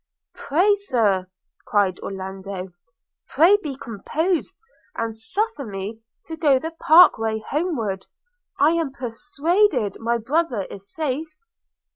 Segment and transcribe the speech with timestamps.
[0.33, 1.27] 'Pray, Sir,'
[1.67, 2.69] cried Orlando,
[3.29, 4.55] 'pray be composed,
[4.95, 8.07] and suffer me to go the park way homeward–
[8.59, 11.37] I am persuaded my brother is safe.'